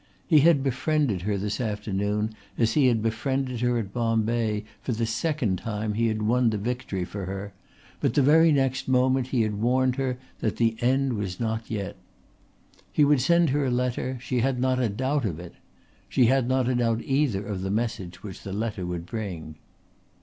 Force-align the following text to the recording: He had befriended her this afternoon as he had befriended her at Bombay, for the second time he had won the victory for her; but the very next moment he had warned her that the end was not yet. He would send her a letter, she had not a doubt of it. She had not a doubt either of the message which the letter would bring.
He 0.25 0.39
had 0.39 0.63
befriended 0.63 1.21
her 1.29 1.37
this 1.37 1.61
afternoon 1.61 2.33
as 2.57 2.73
he 2.73 2.87
had 2.87 3.03
befriended 3.03 3.61
her 3.61 3.77
at 3.77 3.93
Bombay, 3.93 4.63
for 4.81 4.93
the 4.93 5.05
second 5.05 5.59
time 5.59 5.93
he 5.93 6.07
had 6.07 6.23
won 6.23 6.49
the 6.49 6.57
victory 6.57 7.05
for 7.05 7.25
her; 7.25 7.53
but 7.99 8.15
the 8.15 8.23
very 8.23 8.51
next 8.51 8.87
moment 8.87 9.27
he 9.27 9.43
had 9.43 9.61
warned 9.61 9.97
her 9.97 10.17
that 10.39 10.55
the 10.55 10.75
end 10.81 11.13
was 11.13 11.39
not 11.39 11.69
yet. 11.69 11.97
He 12.91 13.05
would 13.05 13.21
send 13.21 13.51
her 13.51 13.63
a 13.63 13.69
letter, 13.69 14.17
she 14.19 14.39
had 14.39 14.59
not 14.59 14.79
a 14.79 14.89
doubt 14.89 15.23
of 15.23 15.39
it. 15.39 15.53
She 16.09 16.25
had 16.25 16.47
not 16.49 16.67
a 16.67 16.73
doubt 16.73 17.01
either 17.03 17.45
of 17.45 17.61
the 17.61 17.69
message 17.69 18.23
which 18.23 18.41
the 18.41 18.53
letter 18.53 18.87
would 18.87 19.05
bring. 19.05 19.53